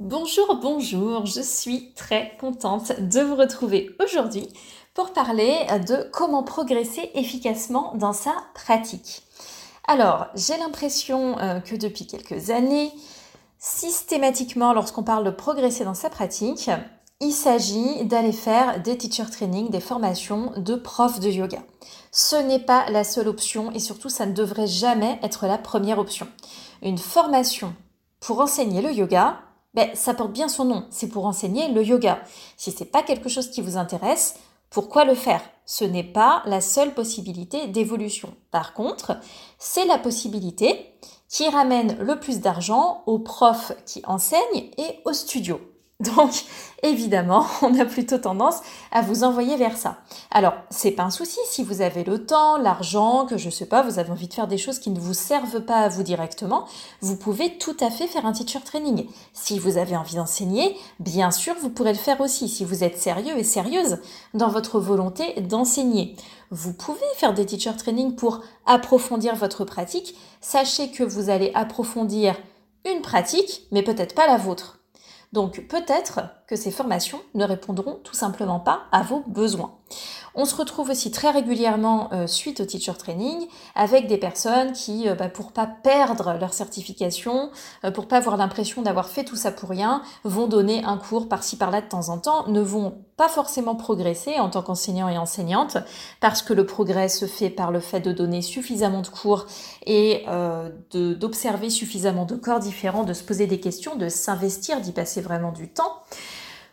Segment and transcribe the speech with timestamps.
[0.00, 4.48] Bonjour, bonjour, je suis très contente de vous retrouver aujourd'hui
[4.94, 5.54] pour parler
[5.86, 9.24] de comment progresser efficacement dans sa pratique.
[9.86, 12.90] Alors, j'ai l'impression euh, que depuis quelques années,
[13.58, 16.70] systématiquement, lorsqu'on parle de progresser dans sa pratique,
[17.20, 21.58] il s'agit d'aller faire des teacher training, des formations de profs de yoga.
[22.10, 25.98] Ce n'est pas la seule option et surtout ça ne devrait jamais être la première
[25.98, 26.26] option.
[26.80, 27.74] Une formation
[28.18, 29.42] pour enseigner le yoga,
[29.74, 32.22] ben, ça porte bien son nom, c'est pour enseigner le yoga.
[32.56, 34.34] Si c'est pas quelque chose qui vous intéresse,
[34.70, 35.42] pourquoi le faire?
[35.66, 38.34] Ce n'est pas la seule possibilité d'évolution.
[38.50, 39.16] Par contre,
[39.58, 40.92] c'est la possibilité
[41.28, 45.60] qui ramène le plus d'argent aux profs qui enseignent et aux studios.
[46.16, 46.44] Donc,
[46.82, 49.98] évidemment, on a plutôt tendance à vous envoyer vers ça.
[50.30, 53.82] Alors, c'est pas un souci si vous avez le temps, l'argent, que je sais pas,
[53.82, 56.64] vous avez envie de faire des choses qui ne vous servent pas à vous directement,
[57.02, 59.06] vous pouvez tout à fait faire un teacher training.
[59.34, 62.98] Si vous avez envie d'enseigner, bien sûr, vous pourrez le faire aussi si vous êtes
[62.98, 63.98] sérieux et sérieuse
[64.32, 66.16] dans votre volonté d'enseigner.
[66.50, 70.16] Vous pouvez faire des teacher training pour approfondir votre pratique.
[70.40, 72.36] Sachez que vous allez approfondir
[72.90, 74.79] une pratique, mais peut-être pas la vôtre.
[75.32, 79.78] Donc peut-être que ces formations ne répondront tout simplement pas à vos besoins.
[80.34, 85.08] On se retrouve aussi très régulièrement euh, suite au teacher training avec des personnes qui,
[85.08, 87.50] euh, bah, pour pas perdre leur certification,
[87.84, 91.28] euh, pour pas avoir l'impression d'avoir fait tout ça pour rien, vont donner un cours
[91.28, 95.18] par-ci par-là de temps en temps, ne vont pas forcément progresser en tant qu'enseignant et
[95.18, 95.76] enseignante
[96.20, 99.46] parce que le progrès se fait par le fait de donner suffisamment de cours
[99.84, 100.24] et
[100.94, 105.52] d'observer suffisamment de corps différents, de se poser des questions, de s'investir, d'y passer vraiment
[105.52, 106.00] du temps.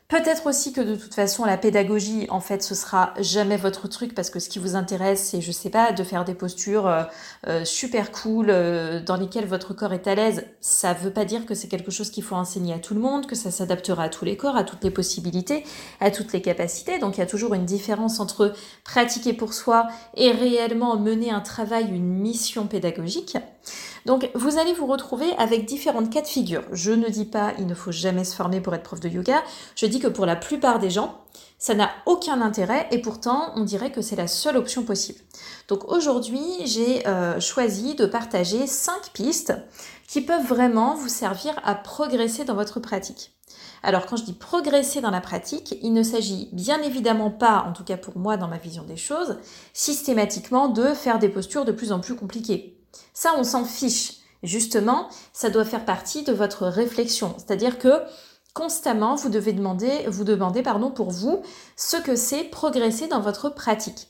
[0.09, 4.16] Peut-être aussi que de toute façon la pédagogie en fait ce sera jamais votre truc
[4.16, 7.03] parce que ce qui vous intéresse c'est je sais pas de faire des postures euh,
[7.47, 10.45] euh, super cool euh, dans lesquelles votre corps est à l'aise.
[10.62, 13.28] Ça veut pas dire que c'est quelque chose qu'il faut enseigner à tout le monde,
[13.28, 15.66] que ça s'adaptera à tous les corps, à toutes les possibilités,
[16.00, 17.00] à toutes les capacités.
[17.00, 18.53] Donc il y a toujours une différence entre
[18.85, 23.35] pratiquer pour soi et réellement mener un travail, une mission pédagogique.
[24.05, 26.63] Donc vous allez vous retrouver avec différentes cas de figure.
[26.72, 29.44] Je ne dis pas il ne faut jamais se former pour être prof de yoga,
[29.75, 31.22] je dis que pour la plupart des gens,
[31.59, 35.19] ça n'a aucun intérêt et pourtant on dirait que c'est la seule option possible.
[35.67, 39.53] Donc aujourd'hui j'ai euh, choisi de partager cinq pistes
[40.07, 43.33] qui peuvent vraiment vous servir à progresser dans votre pratique.
[43.83, 47.73] Alors quand je dis progresser dans la pratique, il ne s'agit bien évidemment pas, en
[47.73, 49.38] tout cas pour moi dans ma vision des choses,
[49.73, 52.76] systématiquement de faire des postures de plus en plus compliquées.
[53.13, 54.13] Ça, on s'en fiche.
[54.44, 57.35] Justement, ça doit faire partie de votre réflexion.
[57.38, 58.02] C'est-à-dire que
[58.53, 61.41] constamment, vous devez demander, vous demandez, pardon, pour vous,
[61.75, 64.07] ce que c'est progresser dans votre pratique.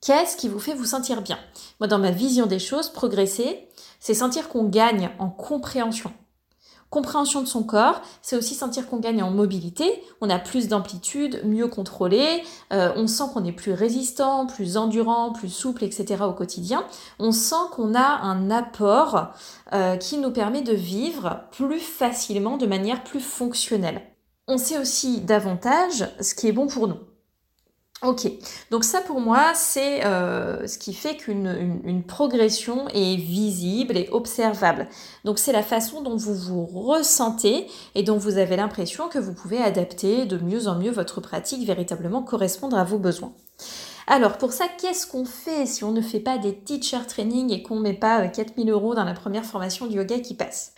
[0.00, 1.38] Qu'est-ce qui vous fait vous sentir bien?
[1.78, 3.68] Moi, dans ma vision des choses, progresser,
[4.00, 6.10] c'est sentir qu'on gagne en compréhension.
[6.90, 11.40] Compréhension de son corps, c'est aussi sentir qu'on gagne en mobilité, on a plus d'amplitude,
[11.44, 12.42] mieux contrôlé,
[12.72, 16.24] euh, on sent qu'on est plus résistant, plus endurant, plus souple, etc.
[16.26, 16.84] au quotidien.
[17.20, 19.28] On sent qu'on a un apport
[19.72, 24.02] euh, qui nous permet de vivre plus facilement, de manière plus fonctionnelle.
[24.48, 26.98] On sait aussi davantage ce qui est bon pour nous.
[28.02, 28.32] Ok,
[28.70, 34.08] donc ça pour moi c'est euh, ce qui fait qu'une une, progression est visible et
[34.10, 34.88] observable.
[35.26, 39.34] Donc c'est la façon dont vous vous ressentez et dont vous avez l'impression que vous
[39.34, 43.34] pouvez adapter de mieux en mieux votre pratique, véritablement correspondre à vos besoins.
[44.06, 47.62] Alors pour ça, qu'est-ce qu'on fait si on ne fait pas des teacher training et
[47.62, 50.72] qu'on ne met pas 4000 euh, euros dans la première formation de yoga qui passe?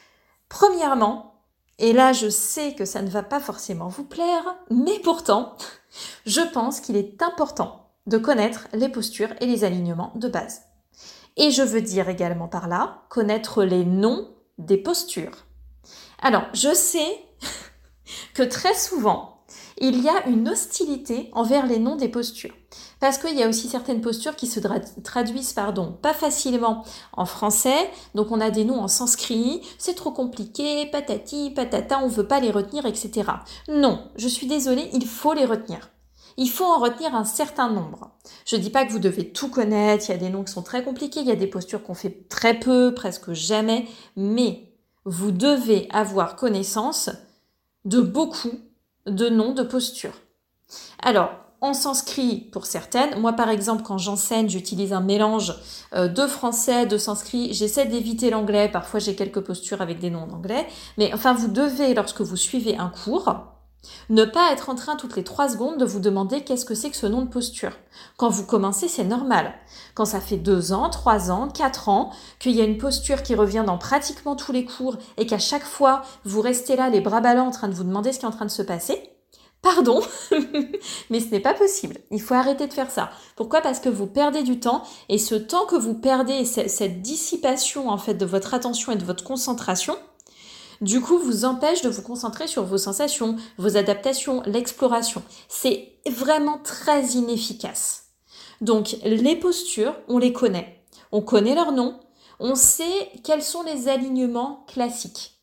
[0.49, 1.33] Premièrement,
[1.79, 5.57] et là, je sais que ça ne va pas forcément vous plaire, mais pourtant,
[6.27, 10.63] je pense qu'il est important de connaître les postures et les alignements de base.
[11.37, 14.29] Et je veux dire également par là, connaître les noms
[14.59, 15.47] des postures.
[16.21, 17.25] Alors, je sais
[18.35, 19.45] que très souvent,
[19.79, 22.55] il y a une hostilité envers les noms des postures.
[23.01, 24.61] Parce qu'il y a aussi certaines postures qui se
[25.03, 27.91] traduisent pardon, pas facilement en français.
[28.15, 32.27] Donc on a des noms en sanskrit, c'est trop compliqué, patati, patata, on ne veut
[32.27, 33.31] pas les retenir, etc.
[33.69, 35.91] Non, je suis désolée, il faut les retenir.
[36.37, 38.11] Il faut en retenir un certain nombre.
[38.47, 40.53] Je ne dis pas que vous devez tout connaître, il y a des noms qui
[40.53, 43.87] sont très compliqués, il y a des postures qu'on fait très peu, presque jamais,
[44.17, 44.73] mais
[45.05, 47.11] vous devez avoir connaissance
[47.85, 48.53] de beaucoup
[49.07, 50.21] de noms de postures.
[51.03, 51.31] Alors,
[51.63, 53.19] on s'inscrit pour certaines.
[53.21, 55.55] Moi, par exemple, quand j'enseigne, j'utilise un mélange
[55.95, 57.55] euh, de français, de sanskrit.
[57.55, 58.69] J'essaie d'éviter l'anglais.
[58.69, 60.67] Parfois, j'ai quelques postures avec des noms en anglais.
[60.99, 63.33] Mais enfin, vous devez, lorsque vous suivez un cours,
[64.11, 66.91] ne pas être en train toutes les trois secondes de vous demander qu'est-ce que c'est
[66.91, 67.73] que ce nom de posture.
[68.17, 69.55] Quand vous commencez, c'est normal.
[69.95, 73.35] Quand ça fait deux ans, trois ans, quatre ans, qu'il y a une posture qui
[73.35, 77.21] revient dans pratiquement tous les cours et qu'à chaque fois, vous restez là, les bras
[77.21, 79.12] ballants, en train de vous demander ce qui est en train de se passer,
[79.63, 80.01] Pardon,
[81.11, 81.99] mais ce n'est pas possible.
[82.11, 83.11] Il faut arrêter de faire ça.
[83.37, 83.61] Pourquoi?
[83.61, 87.97] Parce que vous perdez du temps et ce temps que vous perdez, cette dissipation en
[87.97, 89.97] fait de votre attention et de votre concentration,
[90.81, 95.23] du coup vous empêche de vous concentrer sur vos sensations, vos adaptations, l'exploration.
[95.49, 98.07] C'est vraiment très inefficace.
[98.63, 100.83] Donc les postures, on les connaît.
[101.13, 102.01] On connaît leur nom.
[102.41, 105.39] On sait quels sont les alignements classiques.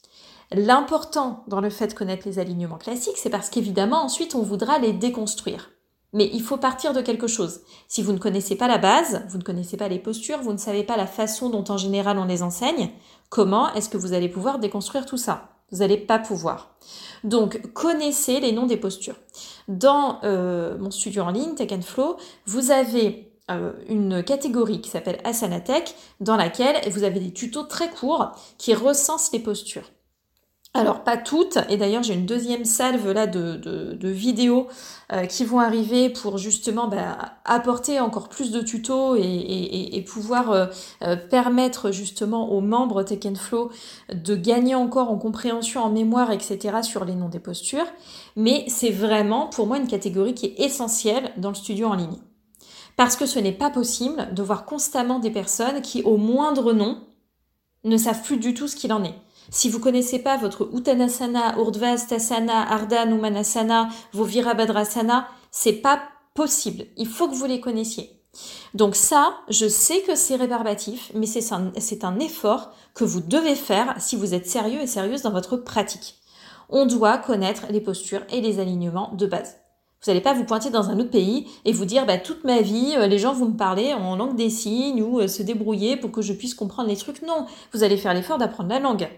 [0.51, 4.79] L'important dans le fait de connaître les alignements classiques, c'est parce qu'évidemment ensuite on voudra
[4.79, 5.69] les déconstruire.
[6.11, 7.61] Mais il faut partir de quelque chose.
[7.87, 10.57] Si vous ne connaissez pas la base, vous ne connaissez pas les postures, vous ne
[10.57, 12.89] savez pas la façon dont en général on les enseigne,
[13.29, 15.49] comment est-ce que vous allez pouvoir déconstruire tout ça?
[15.71, 16.75] Vous n'allez pas pouvoir.
[17.23, 19.17] Donc, connaissez les noms des postures.
[19.67, 22.17] Dans euh, mon studio en ligne, Tech and Flow,
[22.47, 27.65] vous avez euh, une catégorie qui s'appelle Asana Tech, dans laquelle vous avez des tutos
[27.65, 29.91] très courts qui recensent les postures.
[30.75, 34.67] Alors pas toutes, et d'ailleurs j'ai une deuxième salve là de, de, vidéos
[35.11, 40.67] euh, qui vont arriver pour justement bah, apporter encore plus de tutos et, pouvoir euh,
[41.01, 43.71] euh, permettre justement aux membres Tech Flow
[44.13, 46.77] de gagner encore en compréhension, en mémoire, etc.
[46.83, 47.87] sur les noms des postures.
[48.35, 52.19] Mais c'est vraiment pour moi une catégorie qui est essentielle dans le studio en ligne.
[52.95, 56.99] Parce que ce n'est pas possible de voir constamment des personnes qui au moindre nom
[57.85, 59.15] ne savent plus du tout ce qu'il en est.
[59.51, 66.01] Si vous connaissez pas votre Uttanasana, Urdhvastasana, Ardha ou Manasana, vos Virabhadrasana, c'est pas
[66.35, 66.85] possible.
[66.97, 68.11] Il faut que vous les connaissiez.
[68.75, 71.71] Donc ça, je sais que c'est rébarbatif, mais c'est un,
[72.03, 76.15] un effort que vous devez faire si vous êtes sérieux et sérieuse dans votre pratique.
[76.69, 79.55] On doit connaître les postures et les alignements de base.
[80.01, 82.61] Vous n'allez pas vous pointer dans un autre pays et vous dire bah, toute ma
[82.61, 85.97] vie, euh, les gens vont me parler en langue des signes ou euh, se débrouiller
[85.97, 87.21] pour que je puisse comprendre les trucs.
[87.23, 89.09] Non, vous allez faire l'effort d'apprendre la langue.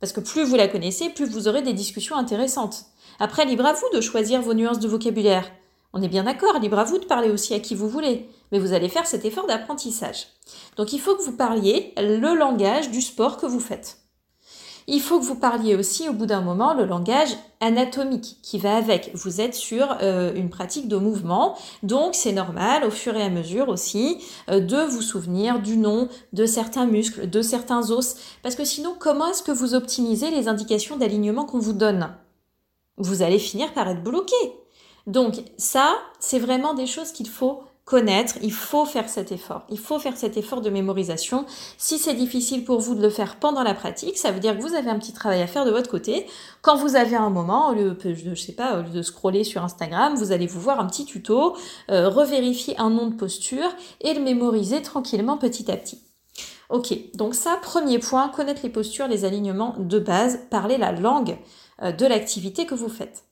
[0.00, 2.86] Parce que plus vous la connaissez, plus vous aurez des discussions intéressantes.
[3.18, 5.50] Après, libre à vous de choisir vos nuances de vocabulaire.
[5.92, 8.58] On est bien d'accord, libre à vous de parler aussi à qui vous voulez, mais
[8.58, 10.26] vous allez faire cet effort d'apprentissage.
[10.76, 14.05] Donc il faut que vous parliez le langage du sport que vous faites
[14.86, 18.76] il faut que vous parliez aussi au bout d'un moment le langage anatomique qui va
[18.76, 19.10] avec.
[19.14, 23.30] Vous êtes sur euh, une pratique de mouvement, donc c'est normal au fur et à
[23.30, 24.18] mesure aussi
[24.48, 28.94] euh, de vous souvenir du nom de certains muscles, de certains os, parce que sinon
[28.98, 32.14] comment est-ce que vous optimisez les indications d'alignement qu'on vous donne?
[32.98, 34.36] Vous allez finir par être bloqué.
[35.06, 39.62] Donc ça, c'est vraiment des choses qu'il faut connaître, il faut faire cet effort.
[39.70, 41.46] Il faut faire cet effort de mémorisation.
[41.78, 44.62] Si c'est difficile pour vous de le faire pendant la pratique, ça veut dire que
[44.62, 46.26] vous avez un petit travail à faire de votre côté.
[46.62, 49.62] Quand vous avez un moment, au lieu, je sais pas, au lieu de scroller sur
[49.62, 51.56] Instagram, vous allez vous voir un petit tuto,
[51.88, 53.68] euh, revérifier un nom de posture
[54.00, 56.02] et le mémoriser tranquillement petit à petit.
[56.68, 61.38] Ok, donc ça, premier point, connaître les postures, les alignements de base, parler la langue
[61.82, 63.22] euh, de l'activité que vous faites.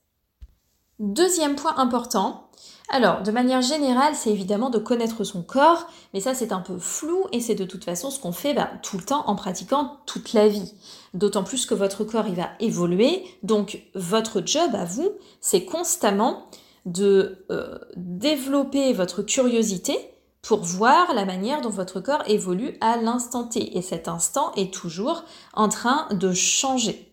[0.99, 2.44] Deuxième point important,
[2.89, 6.77] alors, de manière générale, c'est évidemment de connaître son corps, mais ça c'est un peu
[6.77, 9.97] flou et c'est de toute façon ce qu'on fait bah, tout le temps en pratiquant
[10.05, 10.73] toute la vie.
[11.15, 15.11] D'autant plus que votre corps il va évoluer, donc votre job à vous,
[15.41, 16.45] c'est constamment
[16.85, 19.97] de euh, développer votre curiosité
[20.43, 23.75] pour voir la manière dont votre corps évolue à l'instant T.
[23.75, 25.23] Et cet instant est toujours
[25.55, 27.11] en train de changer.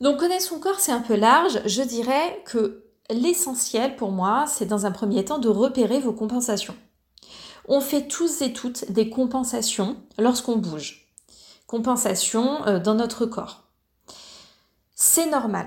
[0.00, 1.60] Donc connaître son corps, c'est un peu large.
[1.64, 6.76] Je dirais que l'essentiel pour moi, c'est dans un premier temps de repérer vos compensations.
[7.66, 11.08] On fait tous et toutes des compensations lorsqu'on bouge.
[11.66, 13.64] Compensations euh, dans notre corps.
[14.94, 15.66] C'est normal.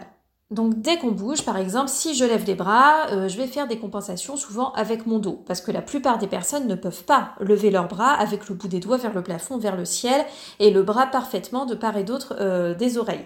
[0.49, 3.67] Donc dès qu'on bouge, par exemple, si je lève les bras, euh, je vais faire
[3.67, 7.33] des compensations souvent avec mon dos, parce que la plupart des personnes ne peuvent pas
[7.41, 10.25] lever leurs bras avec le bout des doigts vers le plafond, vers le ciel,
[10.59, 13.25] et le bras parfaitement de part et d'autre euh, des oreilles.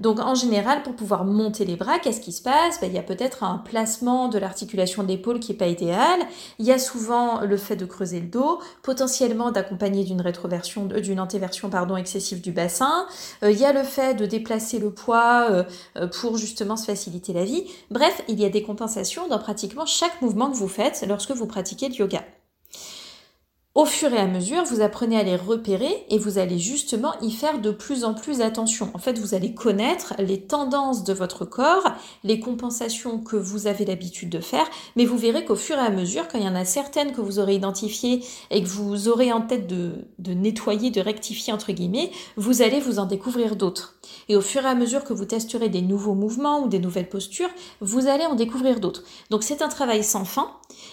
[0.00, 2.80] Donc en général, pour pouvoir monter les bras, qu'est-ce qui se passe?
[2.80, 6.20] Ben, Il y a peut-être un placement de l'articulation de l'épaule qui n'est pas idéal.
[6.60, 11.18] Il y a souvent le fait de creuser le dos, potentiellement d'accompagner d'une rétroversion, d'une
[11.18, 13.06] antéversion pardon, excessive du bassin.
[13.42, 15.64] Euh, il y a le fait de déplacer le poids euh,
[15.96, 17.64] euh, pour justement se faciliter la vie.
[17.90, 21.46] Bref, il y a des compensations dans pratiquement chaque mouvement que vous faites lorsque vous
[21.46, 22.22] pratiquez le yoga.
[23.78, 27.30] Au fur et à mesure, vous apprenez à les repérer et vous allez justement y
[27.30, 28.90] faire de plus en plus attention.
[28.92, 31.92] En fait, vous allez connaître les tendances de votre corps,
[32.24, 35.90] les compensations que vous avez l'habitude de faire, mais vous verrez qu'au fur et à
[35.90, 39.30] mesure, quand il y en a certaines que vous aurez identifiées et que vous aurez
[39.30, 43.97] en tête de, de nettoyer, de rectifier entre guillemets, vous allez vous en découvrir d'autres.
[44.28, 47.08] Et au fur et à mesure que vous testerez des nouveaux mouvements ou des nouvelles
[47.08, 47.50] postures,
[47.80, 49.02] vous allez en découvrir d'autres.
[49.30, 50.50] Donc c'est un travail sans fin,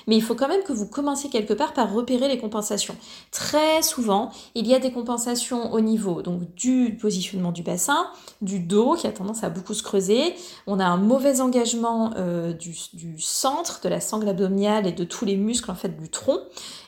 [0.07, 2.95] mais il faut quand même que vous commenciez quelque part par repérer les compensations.
[3.31, 8.07] Très souvent, il y a des compensations au niveau donc du positionnement du bassin,
[8.41, 10.35] du dos qui a tendance à beaucoup se creuser.
[10.67, 12.73] On a un mauvais engagement euh, du,
[13.19, 16.39] centre, de la sangle abdominale et de tous les muscles en fait du tronc.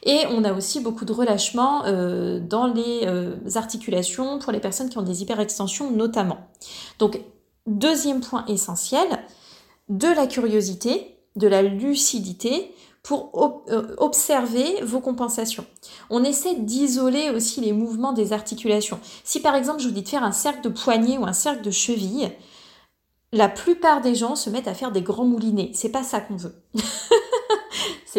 [0.03, 4.89] Et on a aussi beaucoup de relâchement euh, dans les euh, articulations pour les personnes
[4.89, 6.16] qui ont des hyperextensions notamment.
[6.99, 7.21] Donc,
[7.65, 9.07] deuxième point essentiel,
[9.89, 15.65] de la curiosité, de la lucidité pour euh, observer vos compensations.
[16.09, 18.99] On essaie d'isoler aussi les mouvements des articulations.
[19.23, 21.61] Si par exemple je vous dis de faire un cercle de poignet ou un cercle
[21.61, 22.31] de cheville,
[23.31, 25.71] la plupart des gens se mettent à faire des grands moulinets.
[25.73, 26.55] C'est pas ça qu'on veut.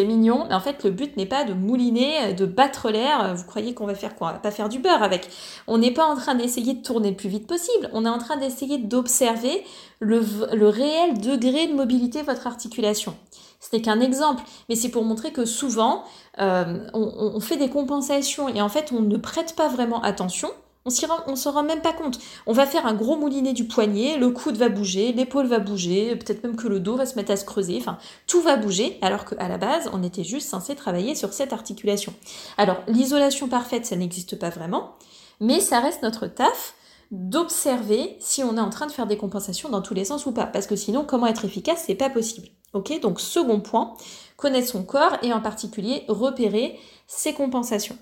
[0.05, 3.35] mignon, mais en fait le but n'est pas de mouliner, de battre l'air.
[3.35, 4.29] Vous croyez qu'on va faire quoi?
[4.29, 5.29] On va pas faire du beurre avec.
[5.67, 7.89] On n'est pas en train d'essayer de tourner le plus vite possible.
[7.93, 9.63] On est en train d'essayer d'observer
[9.99, 10.21] le,
[10.53, 13.15] le réel degré de mobilité de votre articulation.
[13.59, 16.03] Ce n'est qu'un exemple, mais c'est pour montrer que souvent,
[16.39, 20.49] euh, on, fait des compensations et en fait, on ne prête pas vraiment attention.
[20.85, 20.91] On
[21.31, 22.19] ne s'en rend même pas compte.
[22.47, 26.15] On va faire un gros moulinet du poignet, le coude va bouger, l'épaule va bouger,
[26.15, 28.97] peut-être même que le dos va se mettre à se creuser, enfin, tout va bouger,
[29.01, 32.13] alors qu'à la base, on était juste censé travailler sur cette articulation.
[32.57, 34.95] Alors, l'isolation parfaite, ça n'existe pas vraiment,
[35.39, 36.73] mais ça reste notre taf
[37.11, 40.31] d'observer si on est en train de faire des compensations dans tous les sens ou
[40.31, 40.45] pas.
[40.45, 42.49] Parce que sinon, comment être efficace, c'est pas possible.
[42.73, 43.95] Ok, donc second point,
[44.37, 47.97] connaître son corps et en particulier repérer ses compensations.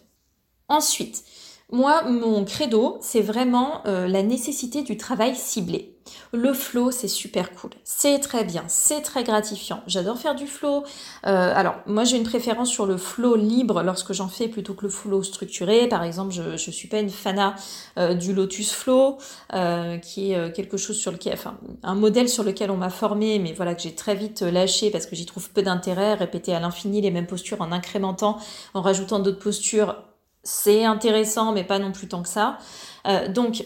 [0.67, 1.23] Ensuite,
[1.69, 5.93] moi, mon credo, c'est vraiment euh, la nécessité du travail ciblé.
[6.31, 7.71] Le flow, c'est super cool.
[7.83, 8.63] C'est très bien.
[8.67, 9.81] C'est très gratifiant.
[9.85, 10.85] J'adore faire du flow.
[11.25, 14.83] Euh, alors, moi, j'ai une préférence sur le flow libre lorsque j'en fais plutôt que
[14.83, 15.89] le flow structuré.
[15.89, 17.55] Par exemple, je ne suis pas une fana
[17.99, 19.17] euh, du Lotus Flow,
[20.01, 23.51] qui est quelque chose sur lequel, enfin, un modèle sur lequel on m'a formé, mais
[23.51, 26.13] voilà, que j'ai très vite lâché parce que j'y trouve peu d'intérêt.
[26.13, 28.37] Répéter à l'infini les mêmes postures en incrémentant,
[28.73, 29.97] en rajoutant d'autres postures,
[30.47, 32.57] c'est intéressant, mais pas non plus tant que ça.
[33.29, 33.65] donc,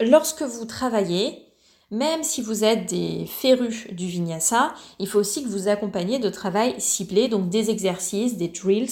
[0.00, 1.43] lorsque vous travaillez,
[1.90, 6.28] même si vous êtes des férus du vinyasa, il faut aussi que vous accompagniez de
[6.28, 8.88] travail ciblé, donc des exercices, des drills,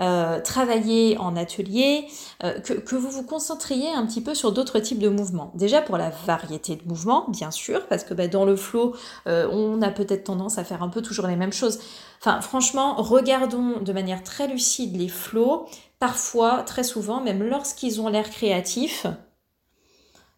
[0.00, 2.06] euh, travailler en atelier,
[2.44, 5.50] euh, que, vous vous concentriez un petit peu sur d'autres types de mouvements.
[5.54, 8.94] Déjà pour la variété de mouvements, bien sûr, parce que bah, dans le flow,
[9.26, 11.80] euh, on a peut-être tendance à faire un peu toujours les mêmes choses.
[12.20, 15.66] Enfin, franchement, regardons de manière très lucide les flows.
[15.98, 19.06] Parfois, très souvent, même lorsqu'ils ont l'air créatifs,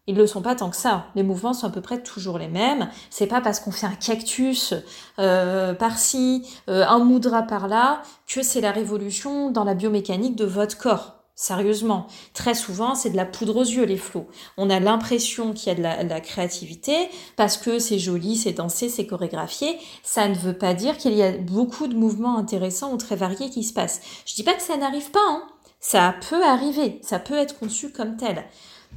[0.07, 1.05] ils ne le sont pas tant que ça.
[1.15, 2.89] Les mouvements sont à peu près toujours les mêmes.
[3.09, 4.73] C'est pas parce qu'on fait un cactus
[5.19, 10.77] euh, par-ci, euh, un mudra par-là, que c'est la révolution dans la biomécanique de votre
[10.77, 11.17] corps.
[11.35, 14.27] Sérieusement, très souvent, c'est de la poudre aux yeux, les flots.
[14.57, 16.93] On a l'impression qu'il y a de la, de la, créativité
[17.35, 19.77] parce que c'est joli, c'est dansé, c'est chorégraphié.
[20.03, 23.49] Ça ne veut pas dire qu'il y a beaucoup de mouvements intéressants ou très variés
[23.49, 24.01] qui se passent.
[24.25, 25.43] Je dis pas que ça n'arrive pas, hein.
[25.79, 28.45] Ça peut arriver, ça peut être conçu comme tel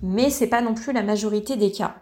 [0.03, 1.97] mais c'est pas non plus la majorité des cas,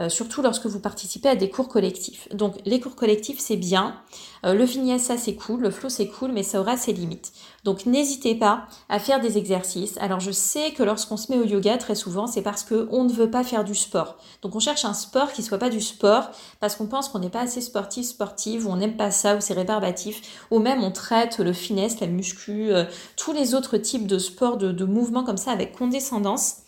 [0.00, 2.28] euh, surtout lorsque vous participez à des cours collectifs.
[2.34, 4.00] Donc les cours collectifs c'est bien,
[4.44, 7.32] euh, le vinyasa c'est cool, le flow c'est cool, mais ça aura ses limites.
[7.64, 9.98] Donc n'hésitez pas à faire des exercices.
[9.98, 13.12] Alors je sais que lorsqu'on se met au yoga, très souvent, c'est parce qu'on ne
[13.12, 14.16] veut pas faire du sport.
[14.42, 16.30] Donc on cherche un sport qui soit pas du sport,
[16.60, 19.40] parce qu'on pense qu'on n'est pas assez sportif, sportive, ou on n'aime pas ça, ou
[19.40, 22.84] c'est rébarbatif, ou même on traite le finesse, la muscu, euh,
[23.16, 26.58] tous les autres types de sports, de, de mouvements comme ça avec condescendance.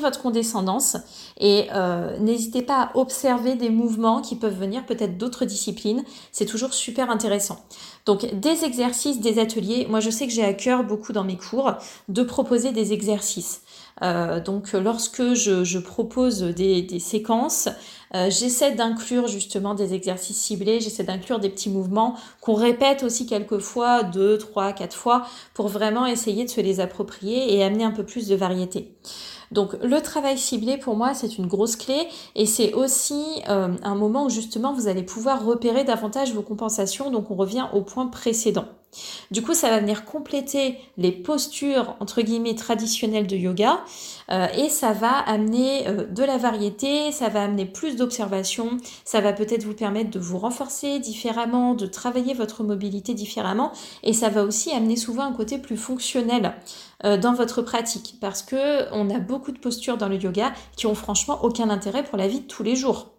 [0.00, 0.96] Votre condescendance
[1.38, 6.04] et euh, n'hésitez pas à observer des mouvements qui peuvent venir peut-être d'autres disciplines.
[6.32, 7.64] C'est toujours super intéressant.
[8.06, 9.86] Donc des exercices, des ateliers.
[9.88, 11.72] Moi je sais que j'ai à cœur beaucoup dans mes cours
[12.08, 13.62] de proposer des exercices.
[14.02, 17.68] Euh, donc lorsque je, propose des, séquences,
[18.14, 23.26] euh, j'essaie d'inclure justement des exercices ciblés, j'essaie d'inclure des petits mouvements qu'on répète aussi
[23.26, 27.84] quelques fois, deux, trois, quatre fois, pour vraiment essayer de se les approprier et amener
[27.84, 28.92] un peu plus de variété.
[29.54, 33.94] Donc le travail ciblé pour moi c'est une grosse clé et c'est aussi euh, un
[33.94, 37.10] moment où justement vous allez pouvoir repérer davantage vos compensations.
[37.10, 38.66] Donc on revient au point précédent.
[39.30, 43.80] Du coup, ça va venir compléter les postures entre guillemets traditionnelles de yoga
[44.30, 49.20] euh, et ça va amener euh, de la variété, ça va amener plus d'observation, ça
[49.20, 53.72] va peut-être vous permettre de vous renforcer différemment, de travailler votre mobilité différemment
[54.02, 56.54] et ça va aussi amener souvent un côté plus fonctionnel
[57.04, 60.86] euh, dans votre pratique parce que on a beaucoup de postures dans le yoga qui
[60.86, 63.13] ont franchement aucun intérêt pour la vie de tous les jours.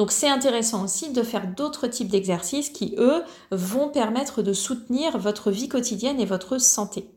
[0.00, 5.18] Donc c'est intéressant aussi de faire d'autres types d'exercices qui, eux, vont permettre de soutenir
[5.18, 7.10] votre vie quotidienne et votre santé.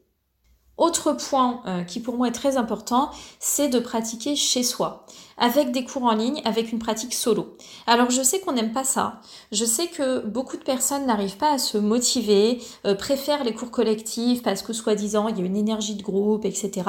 [0.75, 3.09] Autre point euh, qui pour moi est très important,
[3.39, 5.05] c'est de pratiquer chez soi,
[5.37, 7.57] avec des cours en ligne, avec une pratique solo.
[7.87, 9.21] Alors je sais qu'on n'aime pas ça,
[9.51, 13.71] je sais que beaucoup de personnes n'arrivent pas à se motiver, euh, préfèrent les cours
[13.71, 16.83] collectifs parce que soi-disant il y a une énergie de groupe, etc.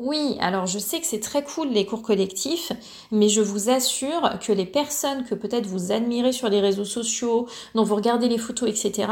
[0.00, 2.72] Oui, alors je sais que c'est très cool les cours collectifs,
[3.10, 7.46] mais je vous assure que les personnes que peut-être vous admirez sur les réseaux sociaux,
[7.74, 9.08] dont vous regardez les photos, etc.,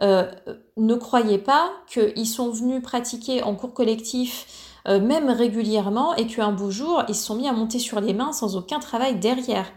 [0.00, 0.24] euh,
[0.78, 6.52] ne croyez pas qu'ils sont venus pratiquer en cours collectif euh, même régulièrement et qu'un
[6.52, 9.72] beau jour, ils se sont mis à monter sur les mains sans aucun travail derrière.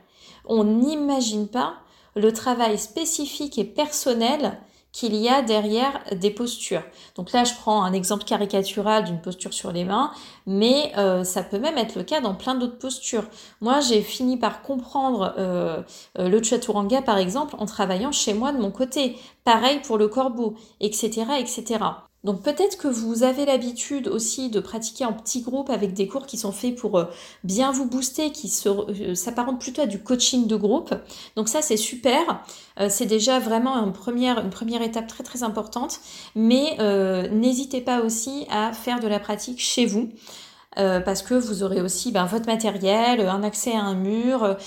[0.45, 1.75] On n'imagine pas
[2.15, 4.59] le travail spécifique et personnel
[4.95, 6.83] qu'il y a derrière des postures.
[7.17, 10.11] Donc là, je prends un exemple caricatural d'une posture sur les mains,
[10.47, 13.25] mais euh, ça peut même être le cas dans plein d'autres postures.
[13.59, 15.83] Moi, j'ai fini par comprendre euh,
[16.17, 19.17] le chaturanga, par exemple, en travaillant chez moi de mon côté.
[19.43, 21.79] Pareil pour le corbeau, etc., etc.
[22.25, 26.25] Donc peut-être que vous avez l'habitude aussi de pratiquer en petits groupes avec des cours
[26.25, 27.05] qui sont faits pour euh,
[27.43, 30.95] bien vous booster, qui euh, s'apparentent plutôt à du coaching de groupe.
[31.35, 32.43] Donc ça c'est super,
[32.79, 35.99] euh, c'est déjà vraiment une première, étape très très importante.
[36.33, 36.77] Mais
[37.31, 40.09] n'hésitez pas aussi à faire de la pratique chez vous.
[40.75, 44.57] Parce que vous aurez aussi ben, votre matériel, un accès à un mur.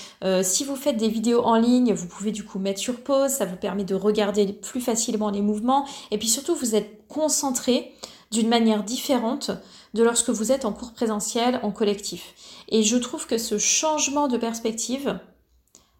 [0.41, 3.45] Si vous faites des vidéos en ligne, vous pouvez du coup mettre sur pause, ça
[3.45, 5.85] vous permet de regarder plus facilement les mouvements.
[6.09, 7.93] Et puis surtout, vous êtes concentré
[8.31, 9.51] d'une manière différente
[9.93, 12.33] de lorsque vous êtes en cours présentiel, en collectif.
[12.69, 15.19] Et je trouve que ce changement de perspective,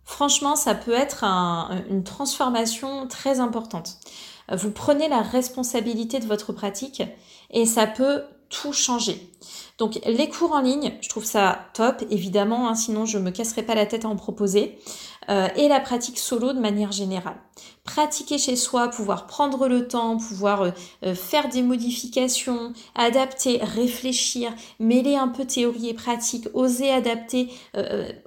[0.03, 1.23] franchement, ça peut être
[1.89, 3.97] une transformation très importante.
[4.51, 7.03] Vous prenez la responsabilité de votre pratique
[7.51, 9.31] et ça peut tout changer.
[9.77, 13.63] Donc les cours en ligne, je trouve ça top, évidemment, hein, sinon je me casserai
[13.63, 14.77] pas la tête à en proposer.
[15.29, 17.35] Euh, et la pratique solo de manière générale.
[17.83, 20.71] Pratiquer chez soi, pouvoir prendre le temps, pouvoir euh,
[21.05, 27.49] euh, faire des modifications, adapter, réfléchir, mêler un peu théorie et pratique, oser adapter.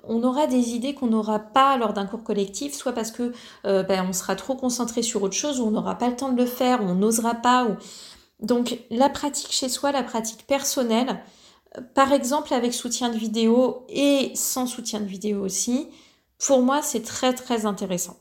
[0.05, 3.33] on aura des idées qu'on n'aura pas lors d'un cours collectif, soit parce que
[3.64, 6.37] ben, on sera trop concentré sur autre chose, ou on n'aura pas le temps de
[6.37, 7.64] le faire, ou on n'osera pas.
[7.64, 7.77] Ou...
[8.42, 11.20] Donc la pratique chez soi, la pratique personnelle,
[11.94, 15.88] par exemple avec soutien de vidéo et sans soutien de vidéo aussi,
[16.38, 18.18] pour moi c'est très très intéressant.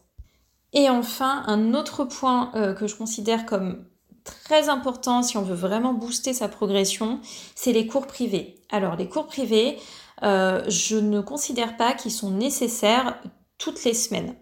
[0.74, 3.86] Et enfin, un autre point euh, que je considère comme
[4.24, 7.20] très important si on veut vraiment booster sa progression,
[7.56, 8.62] c'est les cours privés.
[8.70, 9.78] Alors les cours privés,
[10.24, 13.20] euh, je ne considère pas qu'ils sont nécessaires
[13.58, 14.36] toutes les semaines.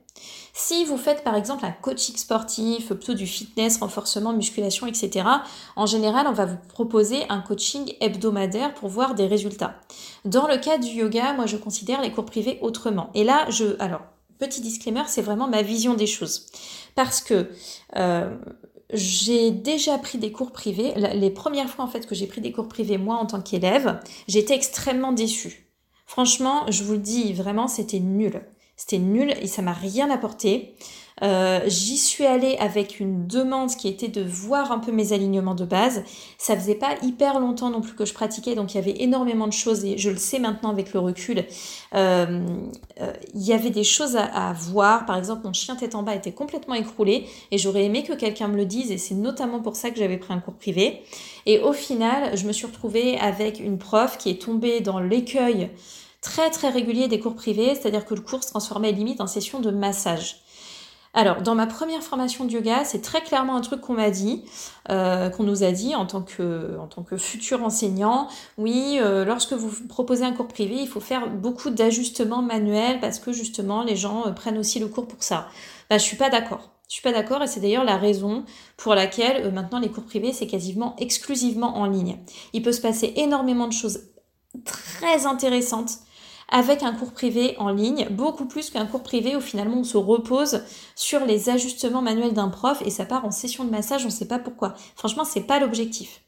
[0.62, 5.26] Si vous faites par exemple un coaching sportif, plutôt du fitness, renforcement, musculation, etc.,
[5.78, 9.80] en général, on va vous proposer un coaching hebdomadaire pour voir des résultats.
[10.26, 13.10] Dans le cas du yoga, moi je considère les cours privés autrement.
[13.14, 13.78] Et là, je...
[13.80, 14.02] Alors,
[14.38, 16.48] petit disclaimer, c'est vraiment ma vision des choses.
[16.94, 17.50] Parce que...
[17.96, 18.38] Euh,
[18.92, 20.96] j'ai déjà pris des cours privés.
[21.14, 24.00] Les premières fois en fait que j'ai pris des cours privés moi en tant qu'élève,
[24.28, 25.70] j'étais extrêmement déçue.
[26.08, 28.42] Franchement, je vous le dis vraiment, c'était nul.
[28.80, 30.74] C'était nul et ça m'a rien apporté.
[31.22, 35.54] Euh, j'y suis allée avec une demande qui était de voir un peu mes alignements
[35.54, 36.02] de base.
[36.38, 39.48] Ça faisait pas hyper longtemps non plus que je pratiquais, donc il y avait énormément
[39.48, 41.44] de choses et je le sais maintenant avec le recul.
[41.94, 42.48] Euh,
[43.02, 45.06] euh, il y avait des choses à, à, voir.
[45.06, 48.48] Par exemple, mon chien tête en bas était complètement écroulé et j'aurais aimé que quelqu'un
[48.48, 51.02] me le dise et c'est notamment pour ça que j'avais pris un cours privé.
[51.46, 55.70] Et au final, je me suis retrouvée avec une prof qui est tombée dans l'écueil
[56.22, 59.60] très très régulier des cours privés, c'est-à-dire que le cours se transformait limite en session
[59.60, 60.44] de massage.
[61.16, 64.44] Alors, dans ma première formation de yoga, c'est très clairement un truc qu'on m'a dit,
[64.92, 68.28] euh, qu'on nous a dit en tant que, en tant que futur enseignant.
[68.58, 73.18] Oui, euh, lorsque vous proposez un cours privé, il faut faire beaucoup d'ajustements manuels parce
[73.18, 75.48] que justement, les gens euh, prennent aussi le cours pour ça.
[75.90, 76.70] Bah, je suis pas d'accord.
[76.88, 78.46] Je suis pas d'accord et c'est d'ailleurs la raison
[78.78, 82.18] pour laquelle maintenant les cours privés c'est quasiment exclusivement en ligne.
[82.54, 84.10] Il peut se passer énormément de choses
[84.66, 86.00] très intéressantes
[86.52, 89.98] avec un cours privé en ligne, beaucoup plus qu'un cours privé où finalement on se
[89.98, 90.64] repose
[90.96, 94.14] sur les ajustements manuels d'un prof et ça part en session de massage, on ne
[94.14, 94.76] sait pas pourquoi.
[94.96, 96.22] Franchement, c'est pas l'objectif.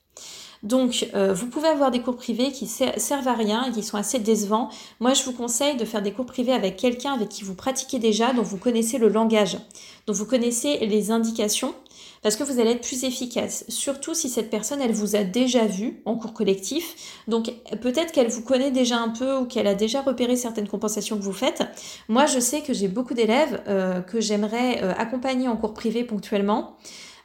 [0.63, 3.97] Donc, euh, vous pouvez avoir des cours privés qui servent à rien et qui sont
[3.97, 4.69] assez décevants.
[4.99, 7.97] Moi, je vous conseille de faire des cours privés avec quelqu'un avec qui vous pratiquez
[7.97, 9.57] déjà, dont vous connaissez le langage,
[10.05, 11.73] dont vous connaissez les indications,
[12.21, 13.65] parce que vous allez être plus efficace.
[13.67, 17.23] Surtout si cette personne, elle vous a déjà vu en cours collectif.
[17.27, 21.17] Donc peut-être qu'elle vous connaît déjà un peu ou qu'elle a déjà repéré certaines compensations
[21.17, 21.63] que vous faites.
[22.10, 26.03] Moi, je sais que j'ai beaucoup d'élèves euh, que j'aimerais euh, accompagner en cours privé
[26.03, 26.75] ponctuellement.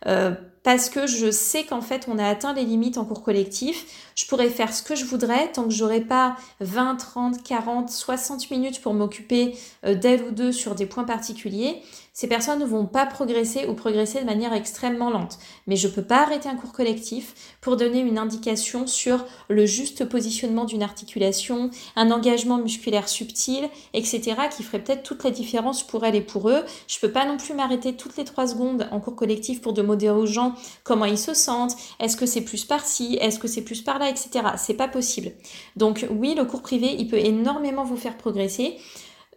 [0.07, 0.33] Euh,
[0.63, 4.11] parce que je sais qu'en fait on a atteint les limites en cours collectif.
[4.17, 8.51] Je pourrais faire ce que je voudrais tant que j'aurais pas 20, 30, 40, 60
[8.51, 11.83] minutes pour m'occuper d'elle ou d'eux sur des points particuliers
[12.17, 15.39] ces personnes ne vont pas progresser ou progresser de manière extrêmement lente.
[15.67, 19.67] Mais je ne peux pas arrêter un cours collectif pour donner une indication sur le
[19.67, 25.87] juste positionnement d'une articulation, un engagement musculaire subtil, etc., qui ferait peut-être toute la différence
[25.87, 26.65] pour elle et pour eux.
[26.89, 29.75] Je ne peux pas non plus m'arrêter toutes les trois secondes en cours collectif pour
[29.75, 33.61] demander aux gens comment ils se sentent, est-ce que c'est plus par-ci, est-ce que c'est
[33.61, 34.43] plus par-là, etc.
[34.57, 35.33] C'est pas possible.
[35.77, 38.79] Donc oui, le cours privé, il peut énormément vous faire progresser.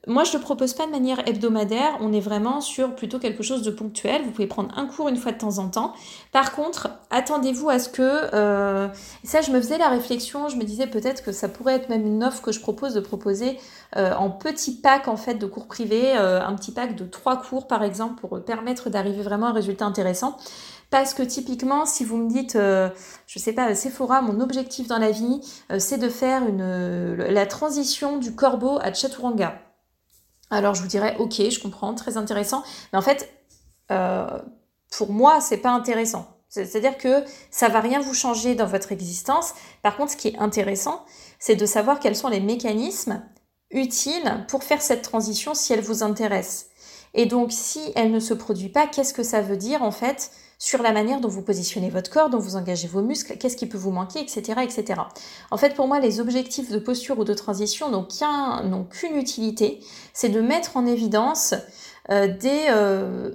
[0.08, 3.44] Moi, je ne le propose pas de manière hebdomadaire, on est vraiment sur plutôt quelque
[3.44, 4.24] chose de ponctuel.
[4.24, 5.94] Vous pouvez prendre un cours une fois de temps en temps.
[6.32, 8.34] Par contre, attendez-vous à ce que...
[8.34, 8.88] Euh,
[9.26, 12.06] ça, je me faisais la réflexion, je me disais peut-être que ça pourrait être même
[12.06, 13.60] une offre que je propose de proposer
[13.98, 17.42] euh, en petit pack en fait de cours privés, euh, un petit pack de trois
[17.42, 20.38] cours par exemple pour permettre d'arriver vraiment à un résultat intéressant.
[20.92, 22.90] Parce que typiquement, si vous me dites, je
[23.28, 25.40] je sais pas, Sephora, mon objectif dans la vie,
[25.78, 29.69] c'est de faire une, la transition du corbeau à Chaturanga
[30.50, 32.64] alors je vous dirais, ok, je comprends, très intéressant.
[32.92, 33.32] Mais en fait,
[33.92, 34.28] euh,
[34.92, 36.28] pour moi, c'est pas intéressant.
[36.50, 39.54] C'est-à-dire que ça va rien vous changer dans votre existence.
[39.84, 41.06] Par contre, ce qui est intéressant,
[41.38, 43.22] c'est de savoir quels sont les mécanismes
[43.70, 46.70] utiles pour faire cette transition si elle vous intéresse.
[47.14, 50.32] Et donc, si elle ne se produit pas, qu'est-ce que ça veut dire en fait?
[50.60, 53.66] Sur la manière dont vous positionnez votre corps, dont vous engagez vos muscles, qu'est-ce qui
[53.66, 55.02] peut vous manquer, etc., etc.
[55.52, 59.80] En fait, pour moi, les objectifs de posture ou de transition n'ont qu'une utilité,
[60.14, 61.56] c'est de mettre en évidence
[62.12, 63.32] euh, des, euh,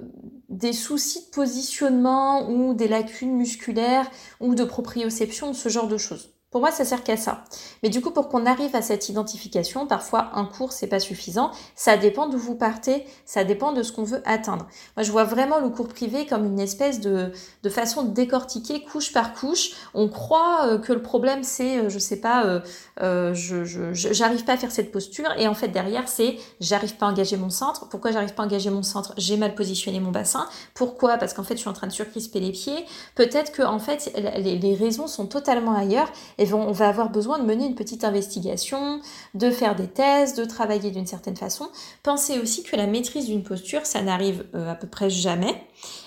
[0.49, 4.09] des soucis de positionnement ou des lacunes musculaires
[4.39, 6.34] ou de proprioception, ce genre de choses.
[6.55, 7.43] Pour moi, ça sert qu'à ça.
[7.83, 11.51] Mais du coup, pour qu'on arrive à cette identification, parfois un cours, c'est pas suffisant.
[11.75, 14.65] Ça dépend d'où vous partez, ça dépend de ce qu'on veut atteindre.
[14.95, 17.33] Moi, je vois vraiment le cours privé comme une espèce de,
[17.67, 19.71] façon de décortiquer couche par couche.
[19.93, 22.61] On croit euh, que le problème, c'est, euh, je sais pas,
[23.01, 25.33] euh, je, j'arrive pas à faire cette posture.
[25.37, 27.89] Et en fait, derrière, c'est j'arrive pas à engager mon centre.
[27.89, 29.13] Pourquoi j'arrive pas à engager mon centre?
[29.17, 30.47] J'ai mal positionné mon bassin.
[30.73, 31.17] Pourquoi?
[31.17, 32.85] Parce qu'en fait, je suis en train de surcrisper les pieds.
[33.15, 36.09] Peut-être que, en fait, les, raisons sont totalement ailleurs.
[36.53, 39.01] On va avoir besoin de mener une petite investigation,
[39.33, 41.69] de faire des thèses, de travailler d'une certaine façon.
[42.03, 45.55] Pensez aussi que la maîtrise d'une posture, ça n'arrive euh, à peu près jamais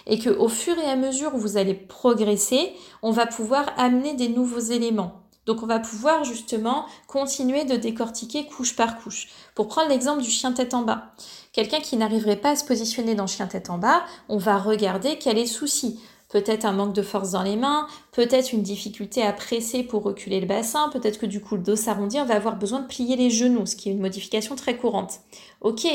[0.06, 2.72] et que au fur et à mesure où vous allez progresser,
[3.02, 5.22] on va pouvoir amener des nouveaux éléments.
[5.46, 9.28] Donc on va pouvoir justement continuer de décortiquer couche par couche.
[9.54, 11.14] Pour prendre l'exemple du chien tête en bas.
[11.52, 15.16] Quelqu'un qui n'arriverait pas à se positionner dans chien tête en bas, on va regarder
[15.18, 19.22] quel est le souci peut-être un manque de force dans les mains, peut-être une difficulté
[19.22, 22.34] à presser pour reculer le bassin, peut-être que du coup le dos s'arrondit, on va
[22.34, 25.20] avoir besoin de plier les genoux, ce qui est une modification très courante.
[25.60, 25.86] Ok,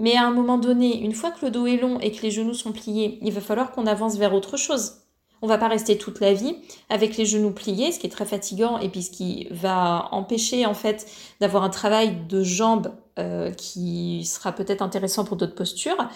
[0.00, 2.30] mais à un moment donné, une fois que le dos est long et que les
[2.30, 5.02] genoux sont pliés, il va falloir qu'on avance vers autre chose.
[5.42, 6.56] On va pas rester toute la vie
[6.88, 10.66] avec les genoux pliés, ce qui est très fatigant et puis ce qui va empêcher
[10.66, 11.06] en fait
[11.40, 16.08] d'avoir un travail de jambes euh, qui sera peut-être intéressant pour d'autres postures.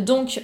[0.00, 0.40] Donc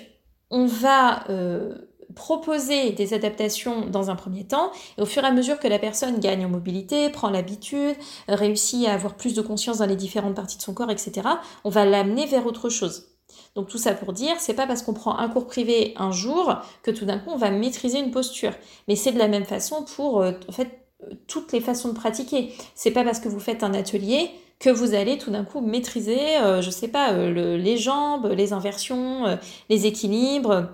[0.50, 1.74] on va euh,
[2.14, 5.79] proposer des adaptations dans un premier temps, et au fur et à mesure que la
[5.79, 7.97] personne gagne en mobilité, prend l'habitude,
[8.29, 11.29] réussit à avoir plus de conscience dans les différentes parties de son corps, etc.,
[11.64, 13.09] on va l'amener vers autre chose.
[13.55, 16.57] Donc tout ça pour dire, c'est pas parce qu'on prend un cours privé un jour
[16.83, 18.53] que tout d'un coup on va maîtriser une posture.
[18.87, 20.87] Mais c'est de la même façon pour euh, en fait
[21.27, 22.53] toutes les façons de pratiquer.
[22.75, 26.38] C'est pas parce que vous faites un atelier que vous allez tout d'un coup maîtriser,
[26.38, 29.38] euh, je sais pas, euh, les jambes, les inversions,
[29.69, 30.71] les équilibres.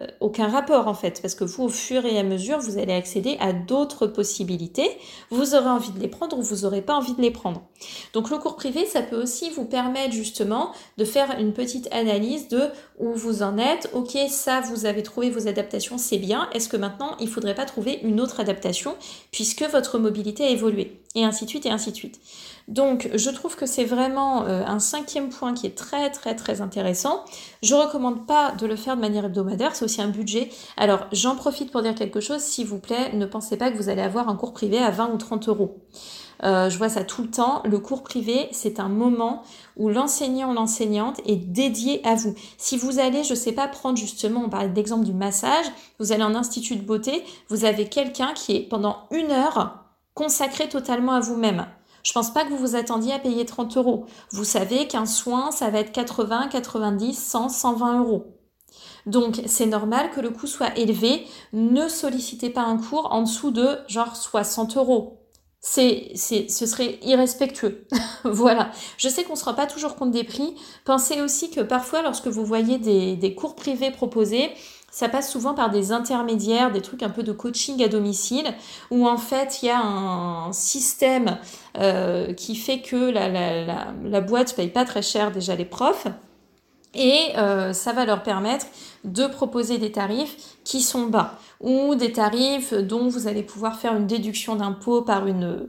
[0.00, 2.92] Euh, aucun rapport en fait, parce que vous, au fur et à mesure, vous allez
[2.92, 4.90] accéder à d'autres possibilités.
[5.30, 7.62] Vous aurez envie de les prendre ou vous n'aurez pas envie de les prendre.
[8.12, 12.48] Donc le cours privé, ça peut aussi vous permettre justement de faire une petite analyse
[12.48, 12.62] de
[12.98, 13.88] où vous en êtes.
[13.92, 16.48] Ok, ça, vous avez trouvé vos adaptations, c'est bien.
[16.52, 18.96] Est-ce que maintenant, il ne faudrait pas trouver une autre adaptation
[19.30, 21.03] puisque votre mobilité a évolué?
[21.16, 22.20] Et ainsi de suite, et ainsi de suite.
[22.66, 26.60] Donc, je trouve que c'est vraiment euh, un cinquième point qui est très très très
[26.60, 27.24] intéressant.
[27.62, 30.48] Je recommande pas de le faire de manière hebdomadaire, c'est aussi un budget.
[30.76, 33.90] Alors, j'en profite pour dire quelque chose, s'il vous plaît, ne pensez pas que vous
[33.90, 35.78] allez avoir un cours privé à 20 ou 30 euros.
[36.42, 37.62] Euh, je vois ça tout le temps.
[37.64, 39.42] Le cours privé, c'est un moment
[39.76, 42.34] où l'enseignant l'enseignante est dédié à vous.
[42.58, 45.66] Si vous allez, je sais pas, prendre justement, on parlait d'exemple du massage,
[45.98, 49.83] vous allez en institut de beauté, vous avez quelqu'un qui est pendant une heure
[50.14, 51.66] consacré totalement à vous-même.
[52.02, 54.06] Je pense pas que vous vous attendiez à payer 30 euros.
[54.30, 58.26] Vous savez qu'un soin, ça va être 80, 90, 100, 120 euros.
[59.06, 61.26] Donc c'est normal que le coût soit élevé.
[61.52, 65.20] Ne sollicitez pas un cours en dessous de genre 60 euros.
[65.60, 67.86] C'est, c'est, ce serait irrespectueux.
[68.24, 68.70] voilà.
[68.98, 70.54] Je sais qu'on ne se rend pas toujours compte des prix.
[70.84, 74.50] Pensez aussi que parfois, lorsque vous voyez des, des cours privés proposés,
[74.94, 78.46] ça passe souvent par des intermédiaires, des trucs un peu de coaching à domicile,
[78.92, 81.38] où en fait il y a un système
[81.78, 85.64] euh, qui fait que la, la, la, la boîte paye pas très cher déjà les
[85.64, 86.06] profs.
[86.94, 88.66] Et euh, ça va leur permettre
[89.02, 93.96] de proposer des tarifs qui sont bas ou des tarifs dont vous allez pouvoir faire
[93.96, 95.68] une déduction d'impôt par une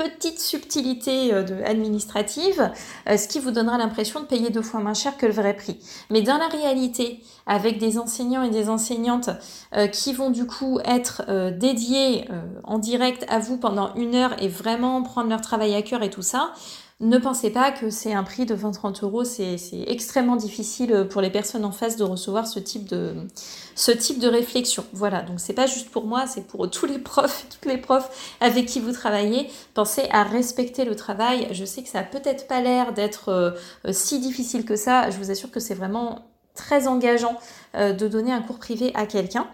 [0.00, 2.70] petite subtilité euh, administrative,
[3.08, 5.54] euh, ce qui vous donnera l'impression de payer deux fois moins cher que le vrai
[5.54, 5.78] prix.
[6.08, 9.28] Mais dans la réalité, avec des enseignants et des enseignantes
[9.76, 12.28] euh, qui vont du coup être dédiés
[12.64, 16.10] en direct à vous pendant une heure et vraiment prendre leur travail à cœur et
[16.10, 16.52] tout ça,
[17.00, 19.24] ne pensez pas que c'est un prix de 20-30 euros.
[19.24, 24.84] C'est extrêmement difficile pour les personnes en face de recevoir ce type de, réflexion.
[24.92, 28.36] Voilà, donc c'est pas juste pour moi, c'est pour tous les profs, toutes les profs
[28.40, 29.48] avec qui vous travaillez.
[29.72, 31.48] Pensez à respecter le travail.
[31.52, 33.52] Je sais que ça a peut-être pas l'air d'être euh,
[33.92, 35.10] si difficile que ça.
[35.10, 37.38] Je vous assure que c'est vraiment très engageant
[37.74, 39.46] euh, de donner un cours privé à quelqu'un.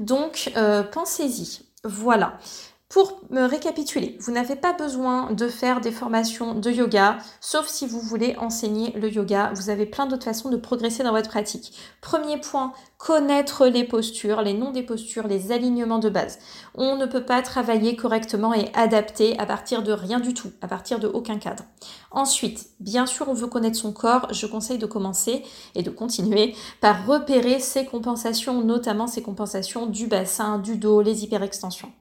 [0.00, 1.60] Donc euh, pensez-y.
[1.84, 2.38] Voilà.
[2.88, 7.86] Pour me récapituler, vous n'avez pas besoin de faire des formations de yoga, sauf si
[7.86, 9.52] vous voulez enseigner le yoga.
[9.54, 11.74] Vous avez plein d'autres façons de progresser dans votre pratique.
[12.00, 16.38] Premier point, connaître les postures, les noms des postures, les alignements de base.
[16.74, 20.66] On ne peut pas travailler correctement et adapter à partir de rien du tout, à
[20.66, 21.64] partir de aucun cadre.
[22.10, 24.32] Ensuite, bien sûr, on veut connaître son corps.
[24.32, 25.42] Je conseille de commencer
[25.74, 31.22] et de continuer par repérer ses compensations, notamment ses compensations du bassin, du dos, les
[31.22, 31.92] hyperextensions.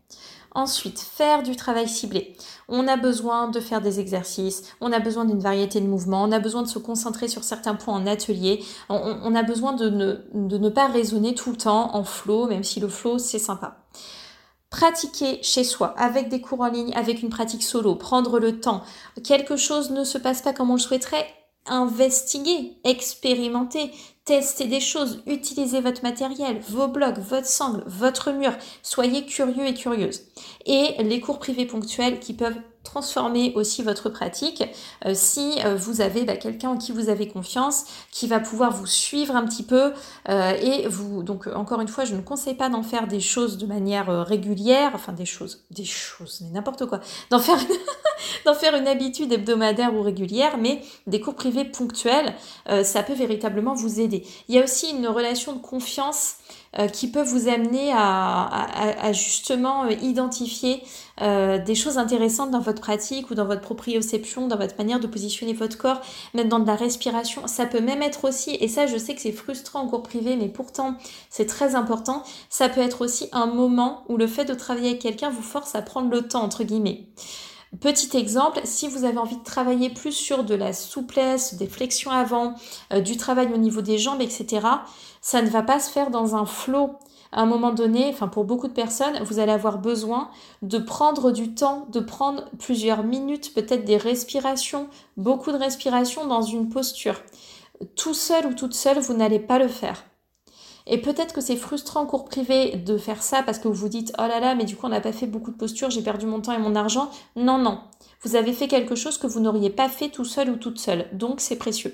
[0.58, 2.36] Ensuite, faire du travail ciblé.
[2.68, 6.32] On a besoin de faire des exercices, on a besoin d'une variété de mouvements, on
[6.32, 10.16] a besoin de se concentrer sur certains points en atelier, on, a besoin de ne,
[10.34, 13.86] de ne pas raisonner tout le temps en flow, même si le flow c'est sympa
[14.72, 18.82] pratiquer chez soi, avec des cours en ligne, avec une pratique solo, prendre le temps.
[19.24, 21.26] Quelque chose ne se passe pas comme on le souhaiterait,
[21.68, 23.92] investiguer, expérimenter,
[24.28, 28.52] tester des choses, utilisez votre matériel, vos blocs, votre sangle, votre mur.
[28.84, 30.24] Soyez curieux et curieuse.
[30.66, 34.64] Et les cours privés ponctuels qui peuvent transformer aussi votre pratique
[35.06, 38.72] euh, si euh, vous avez bah, quelqu'un en qui vous avez confiance, qui va pouvoir
[38.72, 39.92] vous suivre un petit peu
[40.30, 43.58] euh, et vous donc encore une fois je ne conseille pas d'en faire des choses
[43.58, 47.60] de manière régulière, enfin des choses, des choses, mais n'importe quoi, d'en faire
[48.46, 52.34] d'en faire une habitude hebdomadaire ou régulière, mais des cours privés ponctuels,
[52.84, 54.26] ça peut véritablement vous aider.
[54.48, 56.36] Il y a aussi une relation de confiance
[56.94, 60.82] qui peut vous amener à, justement identifier
[61.22, 65.08] euh, des choses intéressantes dans votre pratique ou dans votre proprioception, dans votre manière de
[65.08, 66.02] positionner votre corps,
[66.34, 67.48] même dans de la respiration.
[67.48, 70.36] Ça peut même être aussi, et ça je sais que c'est frustrant en cours privé,
[70.36, 70.96] mais pourtant
[71.30, 75.02] c'est très important, ça peut être aussi un moment où le fait de travailler avec
[75.02, 77.08] quelqu'un vous force à prendre le temps, entre guillemets.
[77.82, 82.12] Petit exemple, si vous avez envie de travailler plus sur de la souplesse, des flexions
[82.12, 82.56] avant,
[83.04, 84.66] du travail au niveau des jambes, etc.,
[85.22, 86.98] ça ne va pas se faire dans un flot.
[87.32, 90.30] À un moment donné, enfin pour beaucoup de personnes, vous allez avoir besoin
[90.62, 94.88] de prendre du temps, de prendre plusieurs minutes, peut-être des respirations,
[95.18, 97.22] beaucoup de respirations dans une posture.
[97.96, 100.04] Tout seul ou toute seule, vous n'allez pas le faire.
[100.90, 103.90] Et peut-être que c'est frustrant en cours privé de faire ça parce que vous vous
[103.90, 106.02] dites oh là là, mais du coup on n'a pas fait beaucoup de postures, j'ai
[106.02, 107.12] perdu mon temps et mon argent.
[107.36, 107.82] Non, non.
[108.24, 111.08] Vous avez fait quelque chose que vous n'auriez pas fait tout seul ou toute seule.
[111.12, 111.94] Donc c'est précieux.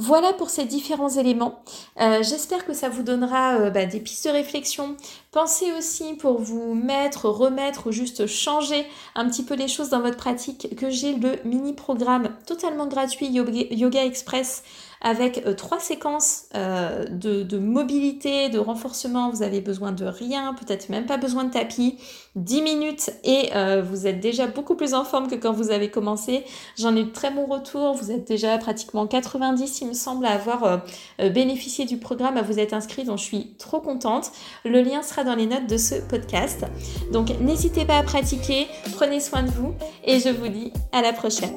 [0.00, 1.62] Voilà pour ces différents éléments.
[2.00, 4.96] Euh, j'espère que ça vous donnera euh, bah, des pistes de réflexion.
[5.32, 10.00] Pensez aussi pour vous mettre, remettre ou juste changer un petit peu les choses dans
[10.00, 14.64] votre pratique que j'ai le mini programme totalement gratuit Yoga Express
[15.00, 19.30] avec euh, trois séquences euh, de, mobilité, de renforcement.
[19.30, 21.98] Vous avez besoin de rien, peut-être même pas besoin de tapis.
[22.36, 25.90] 10 minutes et euh, vous êtes déjà beaucoup plus en forme que quand vous avez
[25.90, 26.44] commencé.
[26.78, 27.94] J'en ai de très bon retour.
[27.94, 30.84] Vous êtes déjà pratiquement 90, il me semble, à avoir
[31.18, 33.04] bénéficié du programme, à vous être inscrit.
[33.04, 34.30] Donc je suis trop contente.
[34.64, 36.64] Le lien dans les notes de ce podcast.
[37.12, 38.66] Donc n'hésitez pas à pratiquer.
[38.94, 41.56] Prenez soin de vous et je vous dis à la prochaine.